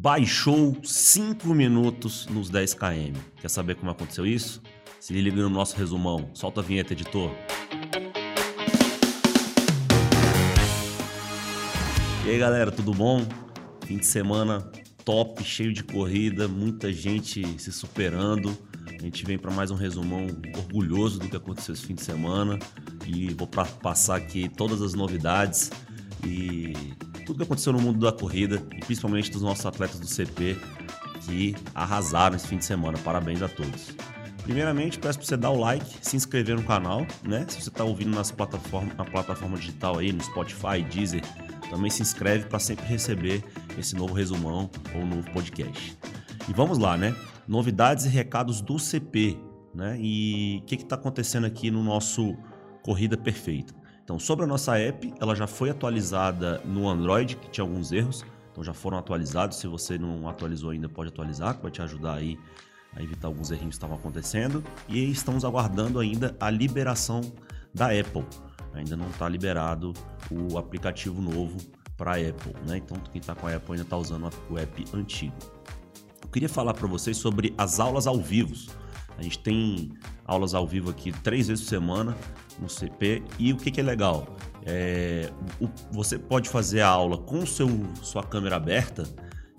[0.00, 3.18] baixou 5 minutos nos 10 km.
[3.40, 4.62] Quer saber como aconteceu isso?
[5.00, 6.30] Se liga no nosso resumão.
[6.34, 7.32] Solta a vinheta, editor.
[12.24, 13.26] E aí, galera, tudo bom?
[13.86, 14.70] Fim de semana
[15.04, 18.56] top, cheio de corrida, muita gente se superando.
[18.86, 22.56] A gente vem para mais um resumão orgulhoso do que aconteceu esse fim de semana
[23.04, 25.72] e vou passar aqui todas as novidades
[26.24, 26.72] e
[27.28, 30.56] tudo que aconteceu no mundo da corrida e principalmente dos nossos atletas do CP
[31.26, 32.96] que arrasaram esse fim de semana.
[33.04, 33.94] Parabéns a todos.
[34.44, 37.44] Primeiramente, peço para você dar o like, se inscrever no canal, né?
[37.46, 41.22] Se você está ouvindo nas plataformas, na plataforma digital aí, no Spotify, Deezer,
[41.68, 43.44] também se inscreve para sempre receber
[43.78, 45.98] esse novo resumão ou novo podcast.
[46.48, 47.14] E vamos lá, né?
[47.46, 49.38] Novidades e recados do CP,
[49.74, 49.98] né?
[50.00, 52.34] E o que está acontecendo aqui no nosso
[52.82, 53.77] Corrida Perfeita?
[54.08, 58.24] Então, sobre a nossa app, ela já foi atualizada no Android, que tinha alguns erros,
[58.50, 59.58] então já foram atualizados.
[59.58, 62.38] Se você não atualizou ainda, pode atualizar, que vai te ajudar aí
[62.96, 64.64] a evitar alguns errinhos que estavam acontecendo.
[64.88, 67.20] E estamos aguardando ainda a liberação
[67.74, 68.24] da Apple.
[68.72, 69.92] Ainda não está liberado
[70.30, 71.58] o aplicativo novo
[71.94, 72.78] para Apple, né?
[72.78, 75.36] Então quem está com a Apple ainda está usando o app antigo.
[76.22, 78.54] Eu queria falar para vocês sobre as aulas ao vivo.
[79.18, 79.90] A gente tem
[80.24, 82.16] aulas ao vivo aqui três vezes por semana
[82.58, 84.36] no CP e o que, que é legal?
[84.64, 85.30] É,
[85.60, 87.68] o, você pode fazer a aula com seu,
[88.02, 89.04] sua câmera aberta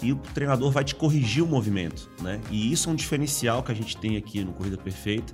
[0.02, 2.40] e o treinador vai te corrigir o movimento, né?
[2.50, 5.34] E isso é um diferencial que a gente tem aqui no Corrida Perfeita,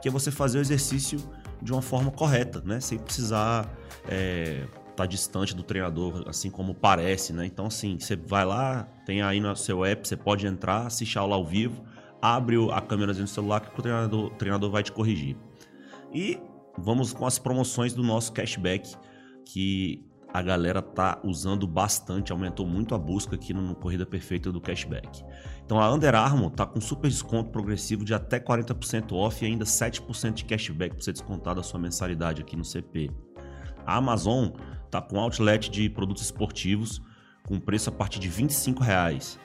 [0.00, 1.18] que é você fazer o exercício
[1.60, 2.80] de uma forma correta, né?
[2.80, 3.70] Sem precisar
[4.08, 4.64] é,
[4.96, 7.44] tá distante do treinador, assim como parece, né?
[7.44, 11.20] Então, assim, você vai lá, tem aí no seu app, você pode entrar, assistir a
[11.20, 11.84] aula ao vivo,
[12.20, 15.36] abre a câmera no celular que o treinador, o treinador vai te corrigir.
[16.12, 16.40] E
[16.76, 18.94] vamos com as promoções do nosso cashback,
[19.44, 24.60] que a galera tá usando bastante, aumentou muito a busca aqui no Corrida Perfeita do
[24.60, 25.24] cashback.
[25.64, 29.64] Então a Under Armour tá com super desconto progressivo de até 40% off e ainda
[29.64, 33.10] 7% de cashback para você descontar da sua mensalidade aqui no CP.
[33.86, 34.50] A Amazon
[34.90, 37.00] tá com outlet de produtos esportivos
[37.46, 39.38] com preço a partir de 25 reais.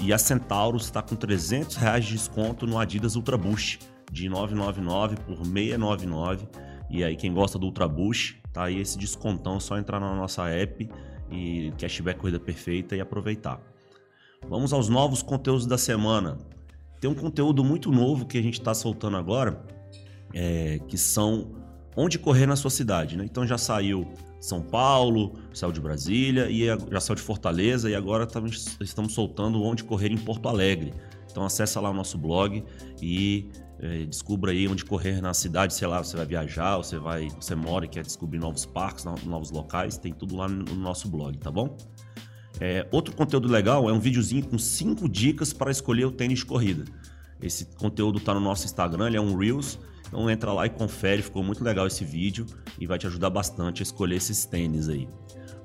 [0.00, 3.80] E a Centaurus está com 300 reais de desconto no Adidas Ultra Boost
[4.10, 6.46] de 999 por 699.
[6.88, 10.14] E aí quem gosta do Ultra Boost, tá aí esse descontão, é só entrar na
[10.14, 10.88] nossa app
[11.30, 13.60] e cashback corrida perfeita e aproveitar.
[14.48, 16.38] Vamos aos novos conteúdos da semana.
[17.00, 19.64] Tem um conteúdo muito novo que a gente está soltando agora,
[20.32, 21.65] é, que são
[21.96, 23.16] onde correr na sua cidade.
[23.16, 23.24] Né?
[23.24, 24.06] Então já saiu
[24.40, 28.28] São Paulo, saiu de Brasília e já saiu de Fortaleza e agora
[28.80, 30.92] estamos soltando onde correr em Porto Alegre.
[31.30, 32.62] Então acessa lá o nosso blog
[33.02, 33.48] e
[33.78, 37.54] é, descubra aí onde correr na cidade, sei lá, você vai viajar, você vai, você
[37.54, 41.50] mora e quer descobrir novos parques, novos locais, tem tudo lá no nosso blog, tá
[41.50, 41.76] bom?
[42.58, 46.46] É, outro conteúdo legal é um videozinho com 5 dicas para escolher o tênis de
[46.46, 46.84] corrida.
[47.40, 51.22] Esse conteúdo está no nosso Instagram, ele é um Reels então entra lá e confere,
[51.22, 52.46] ficou muito legal esse vídeo
[52.78, 55.08] e vai te ajudar bastante a escolher esses tênis aí.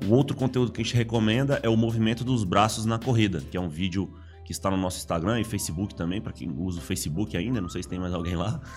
[0.08, 3.56] O outro conteúdo que a gente recomenda é o movimento dos braços na corrida, que
[3.56, 4.12] é um vídeo
[4.44, 7.70] que está no nosso Instagram e Facebook também, para quem usa o Facebook ainda, não
[7.70, 8.60] sei se tem mais alguém lá.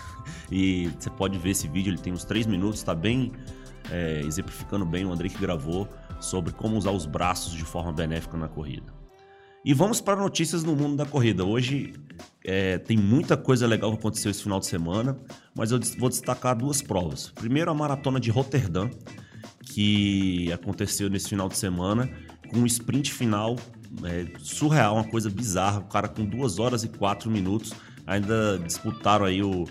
[0.50, 3.32] E você pode ver esse vídeo, ele tem uns 3 minutos, está bem
[3.90, 5.88] é, exemplificando bem o André que gravou
[6.20, 9.03] sobre como usar os braços de forma benéfica na corrida.
[9.64, 11.42] E vamos para notícias no mundo da corrida.
[11.42, 11.94] Hoje
[12.44, 15.18] é, tem muita coisa legal que aconteceu esse final de semana,
[15.54, 17.32] mas eu vou destacar duas provas.
[17.34, 18.90] Primeiro, a maratona de Roterdã,
[19.62, 22.10] que aconteceu nesse final de semana,
[22.50, 23.56] com um sprint final
[24.04, 25.78] é, surreal, uma coisa bizarra.
[25.78, 27.72] O cara com 2 horas e 4 minutos
[28.06, 29.64] ainda disputaram aí o,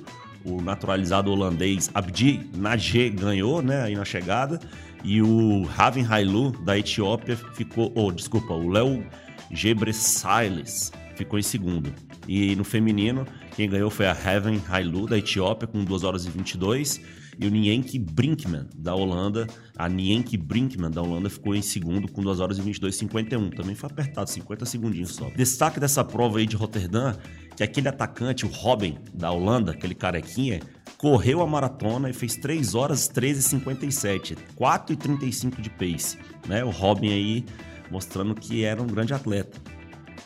[0.43, 4.59] o naturalizado holandês Abdi Najee ganhou, né, aí na chegada,
[5.03, 9.05] e o Raven Hailu da Etiópia ficou, oh, desculpa, o Léo
[9.53, 11.93] Gebre Siles ficou em segundo.
[12.27, 13.25] E no feminino,
[13.55, 17.01] quem ganhou foi a Heaven Hailu, da Etiópia, com 2 horas e 22.
[17.39, 19.47] E o Nienke Brinkman, da Holanda.
[19.75, 23.49] A Nienke Brinkman, da Holanda, ficou em segundo, com 2 horas e 22 51.
[23.49, 25.29] Também foi apertado, 50 segundinhos só.
[25.35, 27.15] Destaque dessa prova aí de Roterdã,
[27.55, 30.61] que aquele atacante, o Robin, da Holanda, aquele carequinha,
[30.97, 36.17] correu a maratona e fez 3 horas 13 57, 4 e 35 de pace.
[36.47, 36.63] Né?
[36.63, 37.45] O Robin aí
[37.89, 39.59] mostrando que era um grande atleta.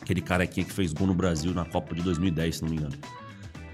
[0.00, 2.76] Aquele cara aqui que fez gol no Brasil na Copa de 2010, se não me
[2.76, 2.96] engano.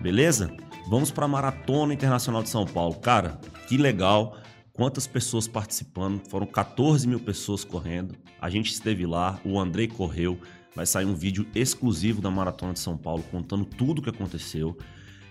[0.00, 0.50] Beleza?
[0.88, 2.94] Vamos para a Maratona Internacional de São Paulo.
[2.96, 4.36] Cara, que legal.
[4.72, 6.20] Quantas pessoas participando?
[6.28, 8.14] Foram 14 mil pessoas correndo.
[8.40, 10.38] A gente esteve lá, o Andrei correu.
[10.74, 14.76] Vai sair um vídeo exclusivo da Maratona de São Paulo contando tudo o que aconteceu.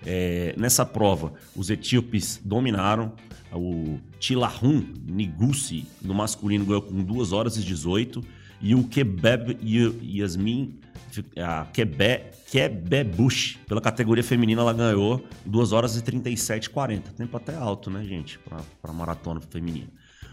[0.05, 3.13] É, nessa prova, os etíopes dominaram.
[3.51, 8.23] O Tilahun Nigusi, no masculino, ganhou com 2 horas e 18
[8.63, 10.79] e o Kebeb Yasmin
[11.37, 17.11] a Quebec, Quebebush, pela categoria feminina, ela ganhou 2 horas e 37 40.
[17.11, 18.39] Tempo até alto, né, gente,
[18.81, 19.89] para maratona feminina.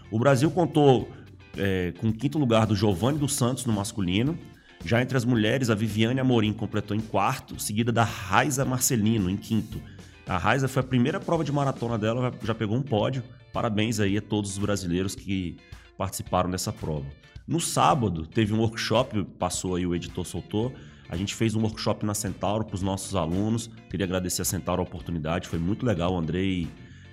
[0.09, 1.09] O Brasil contou
[1.57, 4.37] é, com o quinto lugar do Giovanni dos Santos no masculino.
[4.83, 9.37] Já entre as mulheres, a Viviane Amorim completou em quarto, seguida da Raiza Marcelino em
[9.37, 9.79] quinto.
[10.25, 13.21] A Raiza foi a primeira prova de maratona dela, já pegou um pódio.
[13.53, 15.57] Parabéns aí a todos os brasileiros que
[15.97, 17.05] participaram dessa prova.
[17.47, 20.73] No sábado, teve um workshop, passou aí, o editor soltou.
[21.09, 23.69] A gente fez um workshop na Centauro para os nossos alunos.
[23.89, 26.13] Queria agradecer a Centauro a oportunidade, foi muito legal.
[26.13, 26.69] O Andrei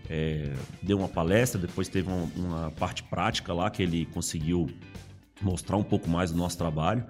[0.08, 0.52] é,
[0.82, 4.68] deu uma palestra, depois teve uma, uma, parte prática lá que ele conseguiu
[5.42, 7.04] mostrar um pouco mais do nosso trabalho,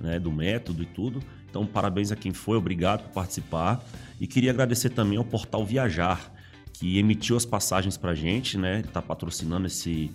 [0.00, 1.22] né, do método e tudo.
[1.48, 3.82] Então, parabéns a quem foi, obrigado por participar.
[4.20, 6.32] E queria agradecer também ao Portal Viajar,
[6.72, 8.80] que emitiu as passagens para a gente, né?
[8.80, 10.10] Está patrocinando esse,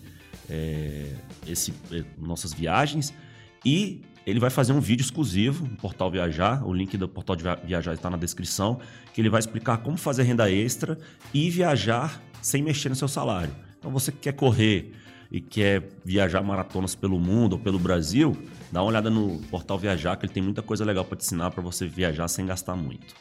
[0.50, 1.14] é,
[1.48, 3.14] esse, é, nossas viagens.
[3.66, 6.68] E ele vai fazer um vídeo exclusivo no Portal Viajar.
[6.68, 8.80] O link do Portal Viajar está na descrição.
[9.14, 10.98] Que ele vai explicar como fazer renda extra
[11.34, 13.56] e viajar sem mexer no seu salário.
[13.80, 14.94] Então, você que quer correr
[15.32, 18.38] e quer viajar maratonas pelo mundo ou pelo Brasil,
[18.72, 21.52] dá uma olhada no Portal Viajar, que ele tem muita coisa legal para te ensinar
[21.52, 23.14] para você viajar sem gastar muito.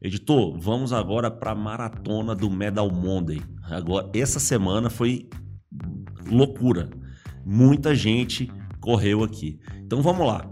[0.00, 3.40] Editor, vamos agora para a maratona do Medal Monday.
[3.70, 5.28] Agora, essa semana foi
[6.30, 6.90] loucura.
[7.44, 9.58] Muita gente correu aqui.
[9.84, 10.48] Então vamos lá.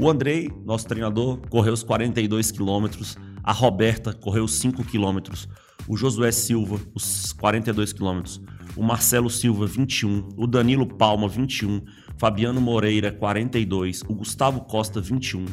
[0.00, 3.16] O Andrei, nosso treinador, correu os 42 quilômetros.
[3.42, 5.48] A Roberta correu os 5 quilômetros.
[5.88, 8.40] O Josué Silva, os 42 quilômetros.
[8.76, 10.28] O Marcelo Silva, 21.
[10.36, 11.82] O Danilo Palma, 21.
[12.16, 14.02] Fabiano Moreira, 42.
[14.02, 15.46] O Gustavo Costa, 21.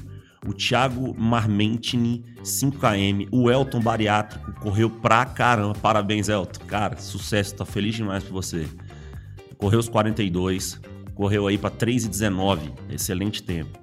[0.45, 3.27] O Thiago Marmentini, 5km.
[3.31, 5.73] O Elton Bariátrico correu pra caramba.
[5.73, 6.65] Parabéns, Elton.
[6.65, 7.55] Cara, sucesso.
[7.55, 8.67] Tá feliz demais por você
[9.57, 10.79] correu os 42,
[11.13, 13.79] correu aí para 3,19, excelente tempo.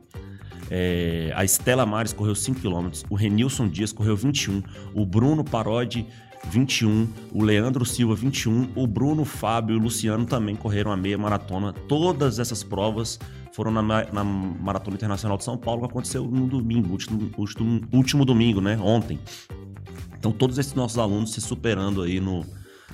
[0.70, 4.62] É, a Estela Mares correu 5 km, o Renilson Dias correu 21,
[4.94, 6.06] o Bruno Parodi
[6.48, 11.16] 21, o Leandro Silva 21, o Bruno Fábio e o Luciano também correram a meia
[11.16, 11.72] maratona.
[11.72, 13.19] Todas essas provas
[13.52, 18.24] foram na, na Maratona Internacional de São Paulo, que aconteceu no domingo, último, último, último
[18.24, 18.78] domingo, né?
[18.78, 19.20] Ontem.
[20.19, 22.44] Então todos esses nossos alunos se superando aí no,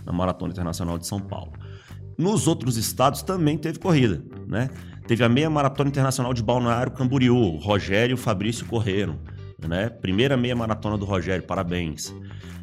[0.04, 1.52] na Maratona Internacional de São Paulo.
[2.18, 4.68] Nos outros estados também teve corrida, né?
[5.06, 9.20] Teve a meia maratona internacional de Balneário Camboriú, o Rogério e o Fabrício correram,
[9.66, 9.88] né?
[9.88, 12.12] Primeira meia maratona do Rogério, parabéns.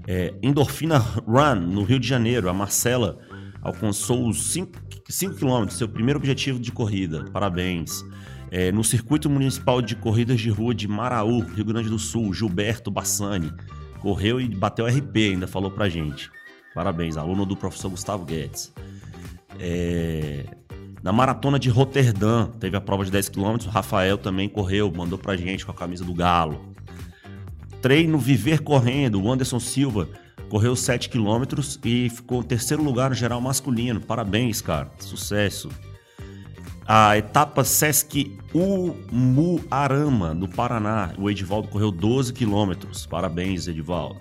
[0.06, 3.18] É, Endorfina Run, no Rio de Janeiro, a Marcela
[3.62, 4.78] alcançou os 5
[5.40, 8.06] km, seu primeiro objetivo de corrida, parabéns.
[8.52, 12.92] É, no Circuito Municipal de Corridas de Rua de Maraú, Rio Grande do Sul, Gilberto
[12.92, 13.54] Bassani,
[14.02, 16.30] correu e bateu RP, ainda falou pra gente.
[16.76, 18.74] Parabéns, aluno do professor Gustavo Guedes.
[19.60, 20.46] É...
[21.04, 25.20] Na maratona de Roterdã, teve a prova de 10 km, o Rafael também correu, mandou
[25.20, 26.74] pra gente com a camisa do Galo.
[27.80, 30.10] Treino Viver Correndo, o Anderson Silva
[30.50, 31.44] correu 7 km
[31.84, 34.02] e ficou em terceiro lugar no geral masculino.
[34.02, 34.90] Parabéns, cara.
[35.00, 35.70] Sucesso.
[36.88, 43.06] A etapa Sesc Umuarama, no Paraná, o Edivaldo correu 12 quilômetros.
[43.06, 44.20] Parabéns, Edivaldo.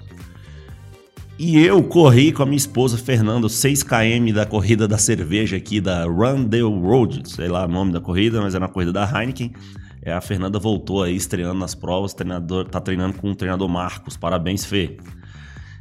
[1.37, 6.05] E eu corri com a minha esposa Fernando 6km da corrida da cerveja aqui da
[6.05, 9.53] Run the Road, sei lá o nome da corrida, mas era uma corrida da Heineken.
[10.01, 14.17] É, a Fernanda voltou aí estreando nas provas, treinador, tá treinando com o treinador Marcos.
[14.17, 14.97] Parabéns, Fê.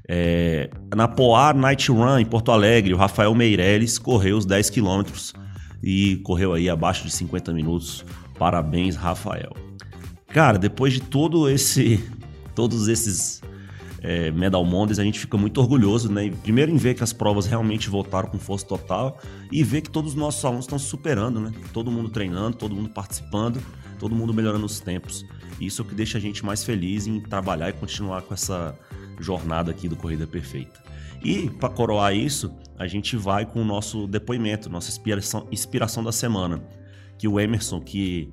[0.10, 5.34] É, na Poar Night Run em Porto Alegre, o Rafael Meirelles correu os 10 quilômetros
[5.84, 8.04] e correu aí abaixo de 50 minutos.
[8.40, 9.54] Parabéns, Rafael.
[10.30, 12.04] Cara, depois de todo esse
[12.56, 13.42] todos esses
[14.04, 16.30] é, Medal Mondays, a gente fica muito orgulhoso, né?
[16.44, 19.18] Primeiro em ver que as provas realmente voltaram com força total
[19.50, 21.54] e ver que todos os nossos alunos estão superando, né?
[21.72, 23.64] Todo mundo treinando, todo mundo participando,
[23.98, 25.26] todo mundo melhorando os tempos.
[25.60, 28.78] Isso é o que deixa a gente mais feliz em trabalhar e continuar com essa
[29.20, 30.84] jornada aqui do Corrida Perfeita.
[31.24, 36.12] E para coroar isso, a gente vai com o nosso depoimento, nossa inspiração, inspiração da
[36.12, 36.62] semana,
[37.18, 38.30] que o Emerson, que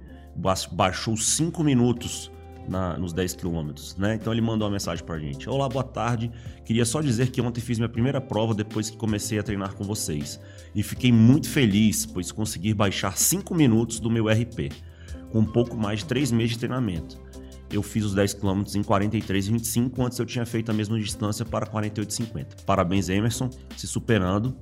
[0.73, 2.29] baixou 5 minutos
[2.69, 4.15] na, nos 10 quilômetros, né?
[4.15, 5.49] Então ele mandou uma mensagem pra gente.
[5.49, 6.31] Olá, boa tarde.
[6.65, 9.85] Queria só dizer que ontem fiz minha primeira prova depois que comecei a treinar com
[9.85, 10.41] vocês.
[10.75, 14.73] E fiquei muito feliz, pois consegui baixar 5 minutos do meu RP,
[15.31, 17.19] com um pouco mais de 3 meses de treinamento.
[17.73, 21.67] Eu fiz os 10 km em 43,25, antes eu tinha feito a mesma distância para
[21.67, 22.65] 48,50.
[22.65, 24.57] Parabéns, Emerson, se superando,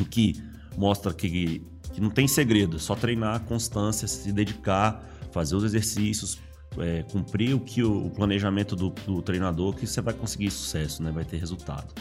[0.00, 0.40] o que
[0.76, 6.38] mostra que, que não tem segredo, é só treinar, constância, se dedicar, fazer os exercícios,
[6.78, 11.02] é, cumprir o que o, o planejamento do, do, treinador que você vai conseguir sucesso,
[11.02, 11.10] né?
[11.10, 11.94] Vai ter resultado.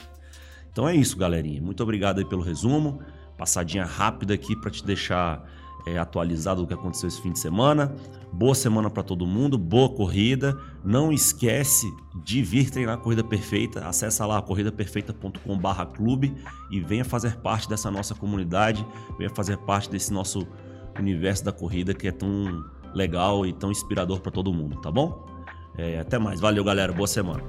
[0.72, 1.62] Então é isso, galerinha.
[1.62, 3.00] Muito obrigado aí pelo resumo.
[3.38, 5.44] Passadinha rápida aqui para te deixar
[5.86, 7.96] é, atualizado do que aconteceu esse fim de semana.
[8.34, 10.58] Boa semana para todo mundo, boa corrida.
[10.84, 11.88] Não esquece
[12.24, 13.88] de vir treinar a Corrida Perfeita.
[13.88, 16.36] Acesse lá corridaperfeita.com/clube
[16.72, 18.86] e venha fazer parte dessa nossa comunidade,
[19.17, 20.46] venha fazer parte desse nosso
[21.00, 25.25] universo da corrida que é tão legal e tão inspirador para todo mundo, tá bom?
[25.77, 27.43] É, até mais, valeu galera, boa semana.